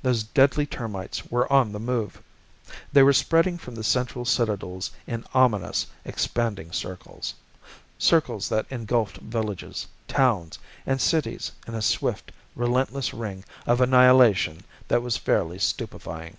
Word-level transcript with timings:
Those 0.00 0.22
deadly 0.22 0.64
termites 0.64 1.28
were 1.28 1.52
on 1.52 1.72
the 1.72 1.80
move! 1.80 2.22
They 2.92 3.02
were 3.02 3.12
spreading 3.12 3.58
from 3.58 3.74
their 3.74 3.82
central 3.82 4.24
citadels 4.24 4.92
in 5.08 5.24
ominous, 5.34 5.88
expanding 6.04 6.70
circles 6.70 7.34
circles 7.98 8.48
that 8.48 8.66
engulfed 8.70 9.16
villages, 9.16 9.88
towns 10.06 10.60
and 10.86 11.00
cities 11.00 11.50
in 11.66 11.74
a 11.74 11.82
swift, 11.82 12.30
relentless 12.54 13.12
ring 13.12 13.44
of 13.66 13.80
annihilation 13.80 14.62
that 14.86 15.02
was 15.02 15.16
fairly 15.16 15.58
stupefying. 15.58 16.36